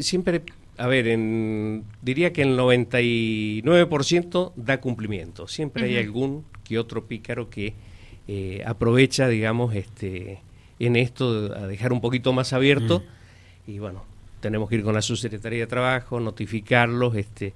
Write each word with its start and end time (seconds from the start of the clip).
siempre, 0.00 0.42
a 0.78 0.86
ver, 0.86 1.08
en, 1.08 1.84
diría 2.02 2.32
que 2.32 2.42
el 2.42 2.58
99% 2.58 4.52
da 4.56 4.80
cumplimiento. 4.80 5.48
Siempre 5.48 5.84
hay 5.84 5.96
algún 5.98 6.44
que 6.64 6.78
otro 6.78 7.06
pícaro 7.06 7.50
que 7.50 7.74
eh, 8.26 8.62
aprovecha, 8.66 9.28
digamos, 9.28 9.74
este, 9.74 10.40
en 10.78 10.96
esto 10.96 11.54
a 11.54 11.66
dejar 11.66 11.92
un 11.92 12.00
poquito 12.00 12.32
más 12.32 12.52
abierto. 12.52 13.02
Y 13.66 13.78
bueno, 13.78 14.04
tenemos 14.40 14.68
que 14.68 14.76
ir 14.76 14.82
con 14.82 14.94
la 14.94 15.02
subsecretaría 15.02 15.60
de 15.60 15.66
Trabajo, 15.66 16.20
notificarlos, 16.20 17.16
este, 17.16 17.54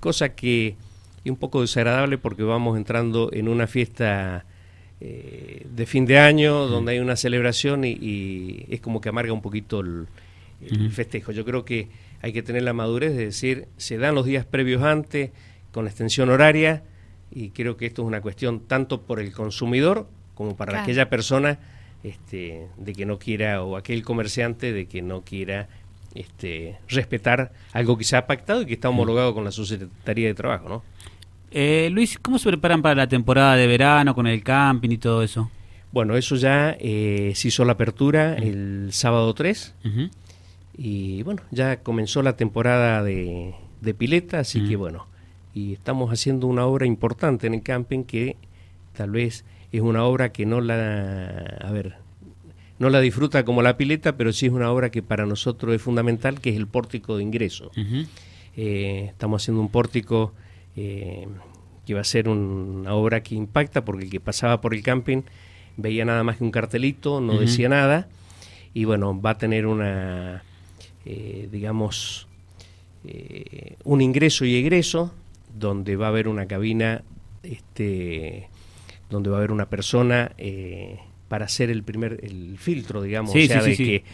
cosa 0.00 0.34
que 0.34 0.76
es 1.24 1.30
un 1.30 1.36
poco 1.36 1.60
desagradable 1.60 2.18
porque 2.18 2.42
vamos 2.42 2.76
entrando 2.76 3.30
en 3.32 3.48
una 3.48 3.66
fiesta 3.66 4.44
eh, 5.00 5.66
de 5.68 5.86
fin 5.86 6.06
de 6.06 6.18
año 6.18 6.66
donde 6.66 6.92
hay 6.92 6.98
una 6.98 7.16
celebración 7.16 7.84
y, 7.84 8.66
es 8.68 8.80
como 8.80 9.00
que 9.00 9.08
amarga 9.08 9.32
un 9.32 9.42
poquito 9.42 9.80
el, 9.80 10.06
festejo. 10.90 11.32
Yo 11.32 11.44
creo 11.44 11.64
que 11.64 11.88
hay 12.20 12.32
que 12.32 12.42
tener 12.42 12.62
la 12.62 12.72
madurez 12.72 13.16
de 13.16 13.26
decir, 13.26 13.68
se 13.76 13.98
dan 13.98 14.14
los 14.14 14.26
días 14.26 14.44
previos 14.44 14.82
antes, 14.82 15.30
con 15.72 15.86
extensión 15.86 16.30
horaria, 16.30 16.84
y 17.30 17.50
creo 17.50 17.76
que 17.76 17.86
esto 17.86 18.02
es 18.02 18.08
una 18.08 18.20
cuestión 18.20 18.60
tanto 18.60 19.02
por 19.02 19.20
el 19.20 19.32
consumidor 19.32 20.06
como 20.34 20.56
para 20.56 20.82
aquella 20.82 21.08
persona 21.08 21.58
este, 22.04 22.68
de 22.76 22.92
que 22.92 23.06
no 23.06 23.18
quiera, 23.18 23.62
o 23.62 23.76
aquel 23.76 24.02
comerciante 24.02 24.72
de 24.72 24.86
que 24.86 25.02
no 25.02 25.22
quiera 25.22 25.68
este, 26.14 26.78
respetar 26.88 27.52
algo 27.72 27.96
que 27.96 28.04
se 28.04 28.16
ha 28.16 28.26
pactado 28.26 28.62
y 28.62 28.66
que 28.66 28.74
está 28.74 28.88
homologado 28.88 29.34
con 29.34 29.44
la 29.44 29.52
Secretaría 29.52 30.28
de 30.28 30.34
Trabajo, 30.34 30.68
¿no? 30.68 30.82
Eh, 31.50 31.90
Luis, 31.92 32.18
¿cómo 32.18 32.38
se 32.38 32.48
preparan 32.48 32.80
para 32.80 32.94
la 32.94 33.06
temporada 33.06 33.56
de 33.56 33.66
verano 33.66 34.14
con 34.14 34.26
el 34.26 34.42
camping 34.42 34.90
y 34.90 34.98
todo 34.98 35.22
eso? 35.22 35.50
Bueno, 35.92 36.16
eso 36.16 36.36
ya 36.36 36.74
eh, 36.80 37.32
se 37.34 37.48
hizo 37.48 37.64
la 37.66 37.72
apertura 37.72 38.34
el 38.36 38.88
sábado 38.92 39.34
3 39.34 39.74
y 40.76 41.22
bueno, 41.22 41.42
ya 41.50 41.82
comenzó 41.82 42.22
la 42.22 42.36
temporada 42.36 43.02
de, 43.02 43.54
pileta, 43.98 44.40
así 44.40 44.66
que 44.66 44.76
bueno, 44.76 45.06
y 45.54 45.74
estamos 45.74 46.10
haciendo 46.10 46.46
una 46.46 46.64
obra 46.66 46.86
importante 46.86 47.46
en 47.46 47.54
el 47.54 47.62
camping 47.62 48.04
que 48.04 48.36
tal 48.94 49.10
vez 49.10 49.44
es 49.70 49.80
una 49.80 50.04
obra 50.04 50.32
que 50.32 50.46
no 50.46 50.60
la, 50.60 51.58
a 51.60 51.70
ver, 51.72 51.96
no 52.78 52.90
la 52.90 53.00
disfruta 53.00 53.44
como 53.44 53.62
la 53.62 53.76
pileta, 53.76 54.16
pero 54.16 54.32
sí 54.32 54.46
es 54.46 54.52
una 54.52 54.70
obra 54.70 54.90
que 54.90 55.02
para 55.02 55.26
nosotros 55.26 55.74
es 55.74 55.82
fundamental, 55.82 56.40
que 56.40 56.50
es 56.50 56.56
el 56.56 56.66
pórtico 56.66 57.16
de 57.16 57.22
ingreso. 57.22 57.70
Eh, 58.56 59.06
estamos 59.08 59.42
haciendo 59.42 59.60
un 59.60 59.68
pórtico 59.68 60.32
eh, 60.76 61.26
que 61.86 61.94
va 61.94 62.00
a 62.00 62.04
ser 62.04 62.28
una 62.28 62.94
obra 62.94 63.22
que 63.22 63.34
impacta, 63.34 63.84
porque 63.84 64.04
el 64.04 64.10
que 64.10 64.20
pasaba 64.20 64.60
por 64.60 64.74
el 64.74 64.82
camping 64.82 65.22
veía 65.76 66.04
nada 66.04 66.22
más 66.22 66.36
que 66.36 66.44
un 66.44 66.50
cartelito, 66.50 67.20
no 67.20 67.38
decía 67.38 67.68
nada, 67.68 68.08
y 68.74 68.84
bueno, 68.84 69.20
va 69.20 69.30
a 69.30 69.38
tener 69.38 69.66
una, 69.66 70.42
eh, 71.06 71.48
digamos, 71.50 72.28
un 73.84 74.00
ingreso 74.00 74.44
y 74.44 74.54
egreso, 74.54 75.12
donde 75.58 75.96
va 75.96 76.06
a 76.06 76.08
haber 76.10 76.28
una 76.28 76.46
cabina, 76.46 77.02
este, 77.42 78.48
donde 79.10 79.28
va 79.28 79.36
a 79.36 79.38
haber 79.38 79.50
una 79.50 79.66
persona 79.66 80.32
para 81.28 81.46
hacer 81.46 81.70
el 81.70 81.82
primer 81.82 82.20
el 82.22 82.58
filtro, 82.58 83.02
digamos, 83.02 83.32
sí, 83.32 83.48
de 83.48 83.76
que 83.76 84.04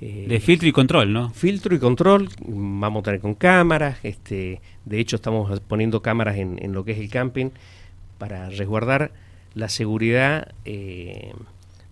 eh, 0.00 0.26
de 0.28 0.38
filtro 0.38 0.68
y 0.68 0.72
control, 0.72 1.12
¿no? 1.12 1.30
Filtro 1.30 1.74
y 1.74 1.80
control, 1.80 2.28
vamos 2.46 3.00
a 3.00 3.02
tener 3.02 3.20
con 3.20 3.34
cámaras, 3.34 3.98
este, 4.04 4.60
de 4.84 5.00
hecho 5.00 5.16
estamos 5.16 5.58
poniendo 5.60 6.02
cámaras 6.02 6.36
en, 6.36 6.72
lo 6.72 6.84
que 6.84 6.92
es 6.92 6.98
el 6.98 7.10
camping 7.10 7.50
para 8.16 8.48
resguardar 8.48 9.10
la 9.54 9.68
seguridad 9.68 10.54
eh, 10.64 11.32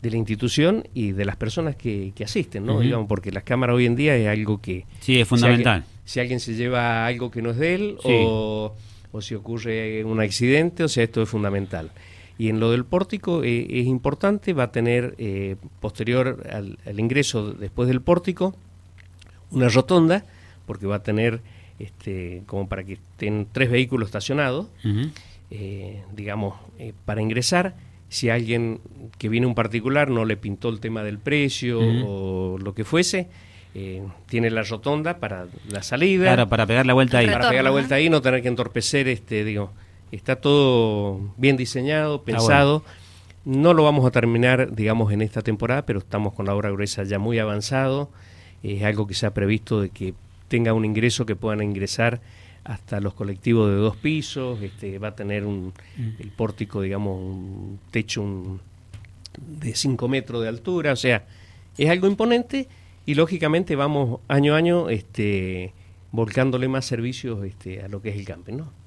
de 0.03 0.11
la 0.11 0.17
institución 0.17 0.87
y 0.95 1.13
de 1.13 1.25
las 1.25 1.37
personas 1.37 1.77
que, 1.77 2.13
asisten, 2.23 2.67
¿no? 2.67 2.81
Digamos, 2.81 3.09
porque 3.09 3.33
las 3.33 3.45
cámaras 3.45 3.77
hoy 3.77 3.87
en 3.87 3.97
día 3.97 4.17
es 4.17 4.29
algo 4.29 4.61
que... 4.61 4.85
Sí, 5.01 5.21
es 5.21 5.27
fundamental. 5.27 5.85
Si 6.05 6.21
alguien, 6.21 6.39
se 6.39 6.55
lleva 6.55 7.07
algo 7.07 7.31
que 7.31 7.43
no 7.43 7.51
es 7.51 7.57
de 7.57 7.75
él 7.75 7.97
o, 8.05 8.75
o 9.11 9.21
si 9.21 9.35
ocurre 9.35 10.05
un 10.05 10.21
accidente, 10.21 10.85
o 10.85 10.89
sea, 10.89 11.05
esto 11.05 11.23
es 11.23 11.29
fundamental. 11.29 11.91
Y 12.39 12.49
en 12.49 12.61
lo 12.61 12.71
del 12.71 12.85
pórtico 12.85 13.43
eh, 13.45 13.67
es 13.81 13.87
importante, 13.87 14.53
va 14.53 14.65
a 14.65 14.73
tener 14.73 15.15
eh, 15.19 15.57
posterior 15.81 16.47
al, 16.51 17.01
ingreso 17.01 17.53
después 17.53 17.89
del 17.89 18.03
pórtico 18.03 18.55
una 19.51 19.69
rotonda, 19.69 20.25
porque 20.67 20.87
va 20.87 20.97
a 20.97 21.03
tener 21.03 21.41
este, 21.79 22.43
como 22.47 22.69
para 22.69 22.85
que 22.85 22.95
estén 22.95 23.47
tres 23.51 23.71
vehículos 23.71 24.09
estacionados, 24.09 24.67
eh, 25.51 26.03
digamos, 26.15 26.57
para 27.05 27.23
ingresar. 27.23 27.75
Si 28.09 28.31
alguien 28.31 28.81
que 29.19 29.29
viene 29.29 29.47
un 29.47 29.55
particular 29.55 30.11
no 30.11 30.25
le 30.25 30.37
pintó 30.37 30.69
el 30.69 30.81
tema 30.81 31.03
del 31.03 31.19
precio 31.19 31.81
o 31.81 32.59
lo 32.59 32.75
que 32.75 32.85
fuese, 32.85 33.29
tiene 34.27 34.51
la 34.51 34.63
rotonda 34.63 35.19
para 35.19 35.47
la 35.69 35.83
salida. 35.83 36.25
Claro, 36.25 36.49
para 36.49 36.67
pegar 36.67 36.87
la 36.87 36.95
vuelta 36.95 37.19
ahí. 37.19 37.27
Para 37.27 37.49
pegar 37.49 37.65
la 37.65 37.71
vuelta 37.71 37.97
ahí, 37.97 38.09
no 38.09 38.23
tener 38.23 38.43
que 38.43 38.49
entorpecer, 38.49 39.09
este, 39.09 39.45
digo, 39.45 39.73
Está 40.13 40.37
todo 40.37 41.21
bien 41.37 41.57
diseñado, 41.57 42.23
pensado. 42.23 42.85
No 43.45 43.75
lo 43.75 43.85
vamos 43.85 44.07
a 44.07 44.11
terminar, 44.11 44.75
digamos, 44.75 45.13
en 45.13 45.21
esta 45.21 45.43
temporada, 45.43 45.85
pero 45.85 45.99
estamos 45.99 46.33
con 46.33 46.47
la 46.47 46.55
obra 46.55 46.71
gruesa 46.71 47.03
ya 47.05 47.19
muy 47.19 47.39
avanzado. 47.39 48.11
Es 48.63 48.83
algo 48.83 49.07
que 49.07 49.15
se 49.15 49.27
ha 49.27 49.35
previsto 49.35 49.81
de 49.81 49.91
que 49.91 50.15
tenga 50.49 50.73
un 50.73 50.85
ingreso 50.85 51.27
que 51.27 51.37
puedan 51.37 51.63
ingresar 51.63 52.21
hasta 52.67 53.01
los 53.01 53.15
colectivos 53.15 53.71
de 53.71 53.77
dos 53.77 53.97
pisos. 53.97 54.61
Este, 54.61 54.99
va 54.99 55.09
a 55.09 55.17
tener 55.17 55.45
un, 55.45 55.73
mm. 55.97 56.09
el 56.21 56.31
pórtico, 56.31 56.83
digamos, 56.83 57.21
un 57.21 57.79
techo 57.91 58.61
de 59.39 59.75
5 59.75 60.09
metros 60.09 60.43
de 60.43 60.49
altura. 60.49 60.93
O 60.93 60.97
sea, 60.97 61.25
es 61.79 61.89
algo 61.89 62.07
imponente 62.07 62.69
y 63.05 63.15
lógicamente 63.15 63.77
vamos 63.77 64.21
año 64.29 64.55
a 64.55 64.59
año 64.59 64.89
este, 64.91 65.73
volcándole 66.13 66.69
más 66.69 66.85
servicios 66.85 67.45
este, 67.45 67.83
a 67.83 67.89
lo 67.89 68.03
que 68.03 68.11
es 68.11 68.17
el 68.17 68.25
camping, 68.25 68.55
¿no? 68.55 68.86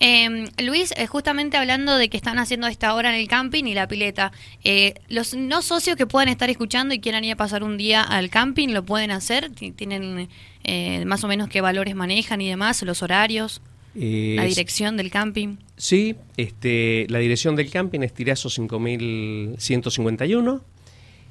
Eh, 0.00 0.48
Luis, 0.62 0.92
eh, 0.96 1.06
justamente 1.06 1.56
hablando 1.56 1.96
de 1.96 2.08
que 2.08 2.16
están 2.16 2.38
haciendo 2.38 2.68
esta 2.68 2.94
obra 2.94 3.12
en 3.12 3.20
el 3.20 3.26
camping 3.26 3.64
y 3.64 3.74
la 3.74 3.88
pileta, 3.88 4.30
eh, 4.64 4.94
los 5.08 5.34
no 5.34 5.60
socios 5.62 5.96
que 5.96 6.06
puedan 6.06 6.28
estar 6.28 6.48
escuchando 6.50 6.94
y 6.94 7.00
quieran 7.00 7.24
ir 7.24 7.32
a 7.32 7.36
pasar 7.36 7.64
un 7.64 7.76
día 7.76 8.02
al 8.02 8.30
camping, 8.30 8.68
¿lo 8.68 8.84
pueden 8.84 9.10
hacer? 9.10 9.50
¿Tienen 9.50 10.28
eh, 10.64 11.04
más 11.04 11.24
o 11.24 11.28
menos 11.28 11.48
qué 11.48 11.60
valores 11.60 11.96
manejan 11.96 12.40
y 12.40 12.48
demás, 12.48 12.80
los 12.82 13.02
horarios? 13.02 13.60
la 13.94 14.44
dirección 14.44 14.96
del 14.96 15.10
camping. 15.10 15.56
Sí, 15.76 16.14
este, 16.36 17.06
la 17.08 17.18
dirección 17.18 17.56
del 17.56 17.68
camping 17.68 18.02
es 18.02 18.14
Tirazo 18.14 18.48
5151. 18.48 20.62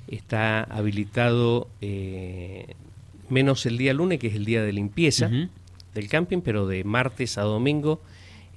Está 0.09 0.63
habilitado 0.63 1.69
menos 3.29 3.65
el 3.65 3.77
día 3.77 3.93
lunes, 3.93 4.19
que 4.19 4.27
es 4.27 4.35
el 4.35 4.43
día 4.43 4.63
de 4.63 4.73
limpieza 4.73 5.31
del 5.93 6.09
camping, 6.09 6.41
pero 6.41 6.67
de 6.67 6.83
martes 6.83 7.37
a 7.37 7.43
domingo 7.43 8.01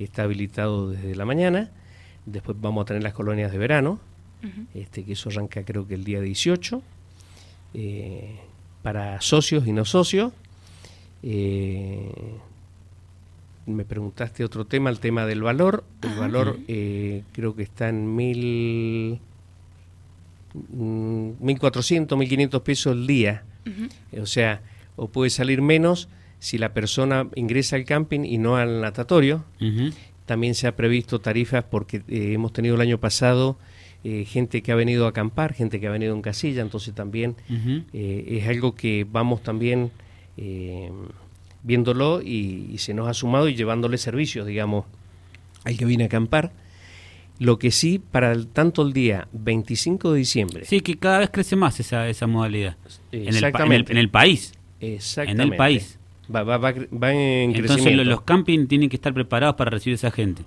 está 0.04 0.22
habilitado 0.22 0.90
desde 0.90 1.14
la 1.14 1.24
mañana. 1.24 1.70
Después 2.26 2.56
vamos 2.60 2.82
a 2.82 2.84
tener 2.86 3.02
las 3.02 3.12
colonias 3.12 3.52
de 3.52 3.58
verano, 3.58 3.98
este, 4.74 5.04
que 5.04 5.12
eso 5.12 5.28
arranca 5.28 5.64
creo 5.64 5.86
que 5.86 5.94
el 5.94 6.04
día 6.04 6.20
18, 6.20 6.82
eh, 7.74 8.36
para 8.82 9.20
socios 9.20 9.66
y 9.66 9.72
no 9.72 9.84
socios. 9.84 10.32
Eh, 11.22 12.10
me 13.66 13.84
preguntaste 13.84 14.44
otro 14.44 14.66
tema, 14.66 14.90
el 14.90 15.00
tema 15.00 15.26
del 15.26 15.42
valor. 15.42 15.84
El 16.02 16.18
valor 16.18 16.58
eh, 16.68 17.22
creo 17.32 17.54
que 17.54 17.62
está 17.62 17.88
en 17.88 18.14
mil... 18.14 19.20
1.400, 20.52 22.16
mm, 22.16 22.20
1.500 22.20 22.62
pesos 22.62 22.92
al 22.92 23.06
día. 23.06 23.44
O 24.20 24.26
sea, 24.26 24.62
o 24.96 25.08
puede 25.08 25.30
salir 25.30 25.62
menos 25.62 26.08
si 26.40 26.58
la 26.58 26.72
persona 26.72 27.28
ingresa 27.36 27.76
al 27.76 27.84
camping 27.84 28.24
y 28.24 28.38
no 28.38 28.56
al 28.56 28.80
natatorio. 28.80 29.44
También 30.26 30.54
se 30.54 30.66
ha 30.66 30.74
previsto 30.74 31.20
tarifas 31.20 31.64
porque 31.64 31.98
eh, 32.08 32.32
hemos 32.32 32.52
tenido 32.52 32.74
el 32.76 32.80
año 32.80 32.98
pasado 32.98 33.58
eh, 34.04 34.24
gente 34.24 34.62
que 34.62 34.72
ha 34.72 34.74
venido 34.74 35.06
a 35.06 35.10
acampar, 35.10 35.52
gente 35.52 35.78
que 35.80 35.86
ha 35.86 35.90
venido 35.90 36.14
en 36.14 36.22
casilla, 36.22 36.62
entonces 36.62 36.94
también 36.94 37.36
eh, 37.92 38.24
es 38.28 38.48
algo 38.48 38.74
que 38.74 39.06
vamos 39.10 39.42
también 39.42 39.90
viéndolo 41.62 42.22
y, 42.22 42.78
se 42.78 42.94
nos 42.94 43.08
ha 43.08 43.12
sumado 43.12 43.48
y 43.48 43.54
llevándole 43.54 43.98
servicios, 43.98 44.46
digamos, 44.46 44.86
al 45.64 45.76
que 45.76 45.84
viene 45.84 46.04
a 46.04 46.06
acampar. 46.06 46.52
Lo 47.38 47.58
que 47.58 47.70
sí, 47.70 47.98
para 47.98 48.32
el, 48.32 48.46
tanto 48.46 48.82
el 48.82 48.92
día 48.92 49.28
25 49.32 50.12
de 50.12 50.18
diciembre. 50.18 50.64
Sí, 50.64 50.80
que 50.80 50.98
cada 50.98 51.18
vez 51.18 51.30
crece 51.30 51.56
más 51.56 51.80
esa, 51.80 52.08
esa 52.08 52.26
modalidad. 52.26 52.76
Exactamente. 53.12 53.92
En 53.92 53.98
el, 53.98 54.08
país. 54.10 54.52
Exactamente. 54.80 55.42
En 55.42 55.52
el 55.52 55.56
país. 55.56 55.99
Va, 56.34 56.42
va, 56.44 56.58
va, 56.58 57.12
en 57.12 57.56
Entonces 57.56 57.96
los 58.06 58.20
campings 58.22 58.68
tienen 58.68 58.88
que 58.88 58.96
estar 58.96 59.12
preparados 59.12 59.56
para 59.56 59.70
recibir 59.70 59.94
a 59.94 59.96
esa 59.96 60.10
gente. 60.10 60.42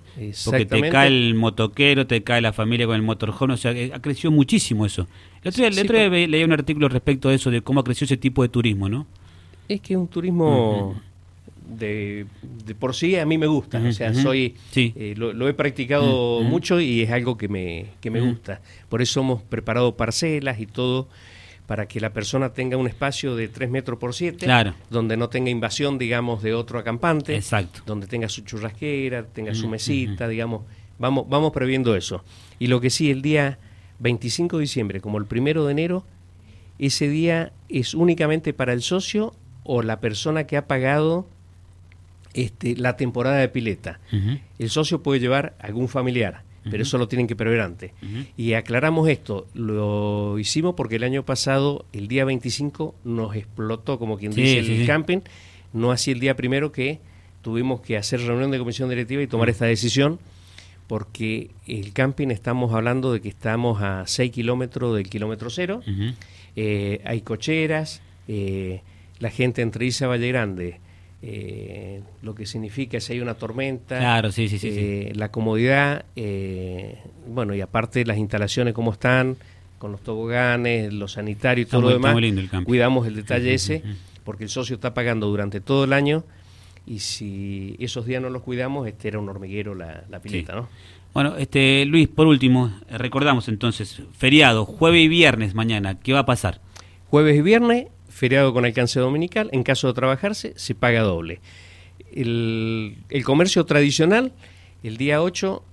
Porque 0.45 0.65
te 0.65 0.89
cae 0.89 1.07
el 1.07 1.35
motoquero, 1.35 2.07
te 2.07 2.24
cae 2.24 2.41
la 2.41 2.53
familia 2.53 2.85
con 2.85 2.95
el 2.95 3.01
motorhome, 3.01 3.56
o 3.56 3.57
sea, 3.57 3.71
eh, 3.71 3.91
ha 3.94 4.01
crecido 4.01 4.31
muchísimo 4.31 4.85
eso. 4.85 5.07
El 5.44 5.50
otro 5.50 5.69
día, 5.69 6.09
leí 6.27 6.44
un 6.44 6.53
artículo 6.53 6.88
respecto 6.88 7.27
a 7.30 7.33
eso, 7.33 7.51
de 7.51 7.62
cómo 7.62 7.81
ha 7.81 7.83
crecido 7.83 8.06
ese 8.06 8.18
tipo 8.18 8.44
de 8.44 8.50
turismo, 8.50 8.88
¿no? 8.88 9.06
Es 9.68 9.81
que 9.81 9.94
es 9.94 10.00
un 10.00 10.07
turismo... 10.07 11.00
De, 11.65 12.25
por 12.77 12.94
sí 12.94 13.15
a 13.15 13.25
mí 13.25 13.38
me 13.38 13.47
gusta, 13.47 13.80
o 13.80 13.91
sea, 13.94 14.13
soy 14.13 14.56
eh, 14.75 15.15
lo, 15.15 15.47
he 15.47 15.53
practicado 15.53 16.41
mucho 16.41 16.80
y 16.81 17.01
es 17.01 17.09
algo 17.09 17.38
que 17.38 17.47
me, 17.47 17.88
que 18.01 18.12
me 18.12 18.19
gusta. 18.19 18.62
Por 18.89 19.01
eso 19.01 19.21
hemos 19.21 19.41
preparado 19.41 19.95
parcelas 19.95 20.59
y 20.59 20.65
todo 20.65 21.07
para 21.68 21.88
que 21.88 22.00
la 22.00 22.12
persona 22.12 22.54
tenga 22.54 22.77
un 22.77 22.88
espacio 22.88 23.36
de 23.36 23.48
3 23.48 23.69
metros 23.69 23.98
por 23.98 24.13
7, 24.13 24.45
claro. 24.45 24.74
donde 24.89 25.15
no 25.15 25.30
tenga 25.30 25.50
invasión, 25.50 25.98
digamos, 25.98 26.44
de 26.44 26.54
otro 26.54 26.80
acampante, 26.80 27.36
Exacto. 27.36 27.81
donde 27.86 28.07
tenga 28.07 28.27
su 28.30 28.42
churrasquera, 28.42 29.24
tenga 29.24 29.56
su 29.56 29.68
mesita, 29.69 30.27
digamos, 30.27 30.63
vamos, 31.00 31.27
vamos 31.30 31.51
previendo 31.51 31.95
eso. 31.95 32.24
Y 32.60 32.68
lo 32.68 32.81
que 32.81 32.89
sí, 32.89 33.12
el 33.12 33.21
día 33.21 33.60
25 34.00 34.57
de 34.57 34.62
diciembre, 34.62 35.01
como 35.01 35.18
el 35.18 35.25
primero 35.25 35.65
de 35.65 35.71
enero, 35.71 36.06
ese 36.80 37.07
día 37.07 37.54
es 37.69 37.94
únicamente 37.94 38.54
para 38.54 38.74
el 38.74 38.81
socio 38.81 39.33
o 39.63 39.81
la 39.81 40.00
persona 40.01 40.45
que 40.45 40.57
ha 40.57 40.68
pagado 40.68 41.27
este, 42.33 42.75
la 42.75 42.98
temporada 42.98 43.38
de 43.38 43.48
pileta. 43.48 44.00
El 44.59 44.69
socio 44.69 45.01
puede 45.01 45.19
llevar 45.19 45.56
algún 45.59 45.88
familiar 45.88 46.43
pero 46.69 46.83
eso 46.83 46.98
lo 46.98 47.07
tienen 47.07 47.27
que 47.27 47.36
prever 47.36 47.62
antes. 47.62 47.92
Y 48.38 48.54
aclaramos 48.54 49.10
esto, 49.10 49.48
lo 49.54 50.38
hicimos 50.39 50.75
porque 50.75 50.95
el 50.95 51.04
año 51.04 51.24
pasado, 51.24 51.86
el 51.94 52.07
día 52.07 52.25
25, 52.25 52.95
nos 53.04 53.36
explotó, 53.36 54.00
como 54.00 54.18
quien 54.18 54.33
dice, 54.33 54.60
el 54.60 54.86
camping, 54.86 55.19
no 55.74 55.92
así 55.92 56.12
el 56.12 56.19
día 56.19 56.36
primero 56.36 56.71
que 56.71 57.00
tuvimos 57.42 57.81
que 57.81 57.98
hacer 57.98 58.21
reunión 58.21 58.51
de 58.51 58.60
comisión 58.60 58.89
directiva 58.89 59.21
y 59.21 59.27
tomar 59.27 59.50
esta 59.50 59.65
decisión, 59.65 60.19
porque 60.88 61.51
el 61.68 61.94
camping 61.94 62.30
estamos 62.30 62.74
hablando 62.74 63.13
de 63.13 63.21
que 63.21 63.30
estamos 63.30 63.81
a 63.81 64.06
6 64.07 64.31
kilómetros 64.31 64.95
del 64.95 65.09
kilómetro 65.09 65.50
cero, 65.50 65.81
eh, 66.56 67.01
hay 67.06 67.21
cocheras, 67.21 68.01
eh, 68.27 68.81
la 69.19 69.30
gente 69.30 69.62
entre 69.62 69.86
Isa 69.86 70.07
Valle 70.07 70.27
Grande, 70.30 70.80
eh, 71.25 72.01
lo 72.21 72.35
que 72.35 72.45
significa 72.45 72.99
si 72.99 73.13
hay 73.13 73.21
una 73.21 73.35
tormenta, 73.35 73.97
claro, 73.97 74.29
sí, 74.29 74.49
sí, 74.49 74.59
sí, 74.59 74.67
eh, 74.73 75.13
la 75.15 75.31
comodidad, 75.31 76.03
eh, 76.17 76.97
bueno, 77.25 77.55
y 77.55 77.61
aparte 77.61 78.05
las 78.05 78.17
instalaciones 78.17 78.73
como 78.73 78.91
están, 78.91 79.37
con 79.77 79.93
los 79.93 80.01
toboganes, 80.01 80.91
los 80.91 81.13
sanitarios 81.13 81.69
y 81.69 81.71
todo 81.71 81.81
lo 81.83 81.89
demás, 81.91 82.13
cuidamos 82.65 83.07
el 83.07 83.15
detalle 83.15 83.53
ese, 83.53 83.81
porque 84.25 84.43
el 84.43 84.49
socio 84.49 84.75
está 84.75 84.93
pagando 84.93 85.27
durante 85.27 85.61
todo 85.61 85.85
el 85.85 85.93
año 85.93 86.25
y 86.85 86.99
si 86.99 87.77
esos 87.79 88.05
días 88.05 88.21
no 88.21 88.29
los 88.29 88.41
cuidamos, 88.41 88.85
este 88.85 89.07
era 89.07 89.19
un 89.19 89.29
hormiguero 89.29 89.75
la, 89.75 90.03
la 90.09 90.19
pileta, 90.19 90.53
¿no? 90.55 90.67
Bueno, 91.13 91.37
este 91.37 91.85
Luis, 91.85 92.09
por 92.09 92.27
último, 92.27 92.77
recordamos 92.89 93.47
entonces, 93.47 94.01
feriado, 94.11 94.65
jueves 94.65 95.03
y 95.03 95.07
viernes 95.07 95.55
mañana, 95.55 95.97
¿qué 96.01 96.11
va 96.11 96.19
a 96.19 96.25
pasar? 96.25 96.59
Jueves 97.09 97.37
y 97.37 97.41
viernes 97.41 97.87
feriado 98.13 98.54
con 98.54 98.63
alcance 98.63 99.00
dominical, 99.00 99.50
en 99.51 99.63
caso 99.63 99.88
de 99.88 99.94
trabajarse, 99.94 100.54
se 100.56 100.75
paga 100.75 101.01
doble. 101.01 101.42
El, 102.12 102.95
comercio 103.25 103.65
tradicional, 103.65 104.31
el 104.83 104.98
día 104.98 105.21
8 105.21 105.63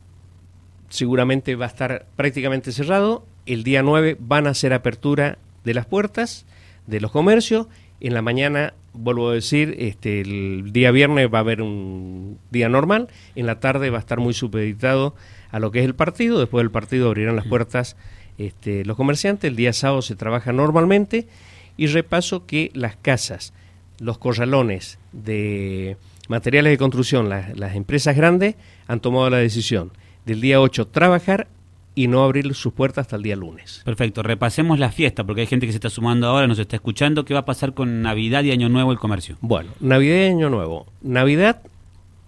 seguramente 0.89 1.55
va 1.55 1.67
a 1.67 1.69
estar 1.69 2.07
prácticamente 2.17 2.73
cerrado, 2.73 3.25
el 3.45 3.63
día 3.63 3.83
9 3.83 4.17
van 4.19 4.47
a 4.47 4.51
hacer 4.51 4.73
apertura 4.73 5.39
de 5.65 5.75
las 5.75 5.87
puertas 5.87 6.47
de 6.87 7.01
los 7.01 7.11
comercios, 7.11 7.67
en 8.01 8.15
la 8.15 8.23
mañana, 8.23 8.73
vuelvo 8.95 9.29
a 9.29 9.35
decir, 9.35 9.77
este, 9.79 10.23
el 10.23 10.73
día 10.73 10.91
viernes 10.91 11.29
va 11.33 11.39
a 11.39 11.43
haber 11.43 11.61
un 11.61 12.39
día 12.51 12.71
normal, 12.71 13.09
en 13.37 13.45
la 13.45 13.61
tarde 13.61 13.91
va 13.91 13.99
a 13.99 14.01
estar 14.01 14.19
muy 14.19 14.33
supeditado 14.33 15.15
a 15.51 15.61
lo 15.61 15.71
que 15.71 15.81
es 15.81 15.85
el 15.85 15.95
partido, 15.95 16.41
después 16.41 16.63
del 16.63 16.71
partido 16.71 17.09
abrirán 17.09 17.37
las 17.37 17.47
mm. 17.47 17.51
puertas 17.51 17.97
este, 18.39 18.87
los 18.87 18.97
comerciantes, 18.97 19.51
el 19.51 19.57
día 19.57 19.75
sábado 19.75 20.01
se 20.01 20.17
trabaja 20.17 20.53
normalmente 20.53 21.29
y 21.77 21.87
repaso 21.87 22.47
que 22.47 22.71
las 22.75 22.97
casas, 22.97 23.53
los 23.99 24.19
corralones 24.19 24.99
de 25.13 25.97
materiales 26.29 26.73
de 26.73 26.79
construcción, 26.79 27.29
las, 27.29 27.75
empresas 27.75 28.17
grandes 28.17 28.55
han 28.87 29.01
tomado 29.01 29.29
la 29.31 29.39
decisión 29.39 29.93
del 30.25 30.41
día 30.41 30.61
8 30.61 30.89
trabajar 30.89 31.49
y 31.95 32.07
no 32.07 32.23
abrir 32.23 32.55
sus 32.55 32.73
puertas 32.73 33.03
hasta 33.03 33.17
el 33.17 33.23
día 33.23 33.37
lunes. 33.37 33.83
Perfecto, 33.85 34.23
repasemos 34.23 34.79
la 34.79 34.93
fiesta, 34.93 35.25
porque 35.25 35.43
hay 35.43 35.47
gente 35.47 35.67
que 35.67 35.73
se 35.73 35.79
está 35.79 35.91
sumando 35.91 36.29
ahora, 36.29 36.47
nos 36.47 36.59
está 36.59 36.77
escuchando. 36.77 37.25
¿Qué 37.25 37.35
va 37.35 37.41
a 37.41 37.45
pasar 37.45 37.75
con 37.75 38.01
Navidad 38.03 38.45
y 38.45 38.53
Año 38.53 38.69
Nuevo 38.69 38.93
el 38.93 38.99
comercio? 38.99 39.37
Bueno, 39.41 39.73
Navidad 39.81 40.17
y 40.17 40.31
Año 40.31 40.51
Nuevo. 40.51 40.87
Navidad 41.03 41.63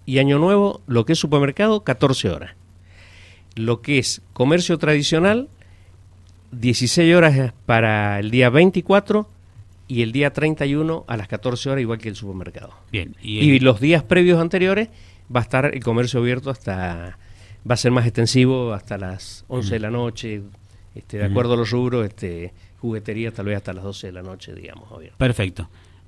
y 0.05 0.19
Año 0.19 0.37
Nuevo, 0.37 0.81
lo 0.85 1.05
que 1.05 1.13
es 1.13 1.19
supermercado, 1.19 1.83
14 1.83 2.29
horas. 2.29 2.55
Lo 3.55 3.81
que 3.81 3.99
es 3.99 4.21
comercio 4.33 4.77
tradicional, 4.77 5.47
16 6.59 7.15
horas 7.15 7.53
para 7.65 8.19
el 8.19 8.31
día 8.31 8.49
24 8.49 9.27
y 9.87 10.01
el 10.01 10.11
día 10.11 10.31
31 10.31 11.05
a 11.07 11.17
las 11.17 11.27
14 11.27 11.69
horas, 11.69 11.81
igual 11.81 11.99
que 11.99 12.09
el 12.09 12.15
supermercado. 12.15 12.73
Bien. 12.91 13.15
Y, 13.21 13.59
los 13.59 13.79
días 13.79 14.03
previos 14.03 14.39
anteriores 14.39 14.89
va 15.33 15.41
a 15.41 15.43
estar 15.43 15.65
el 15.65 15.83
comercio 15.83 16.19
abierto 16.19 16.49
hasta, 16.49 17.17
va 17.69 17.73
a 17.73 17.77
ser 17.77 17.91
más 17.91 18.05
extensivo 18.05 18.73
hasta 18.73 18.97
las 18.97 19.45
11 19.47 19.73
de 19.73 19.79
la 19.79 19.91
noche, 19.91 20.41
este, 20.95 21.17
de 21.17 21.25
acuerdo 21.25 21.53
a 21.53 21.57
los 21.57 21.71
rubros, 21.71 22.05
este, 22.05 22.53
juguetería 22.79 23.31
tal 23.31 23.47
vez 23.47 23.57
hasta 23.57 23.73
las 23.73 23.83
12 23.83 24.07
de 24.07 24.13
la 24.13 24.23
noche, 24.23 24.53
digamos. 24.53 24.87
Perfecto. 25.17 25.69